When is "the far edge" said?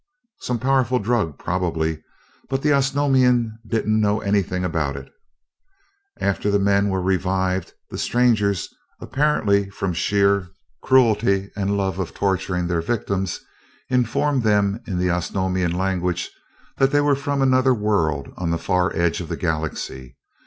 18.49-19.21